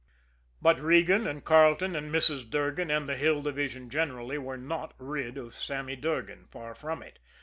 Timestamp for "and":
1.27-1.45, 1.95-2.11, 2.89-3.07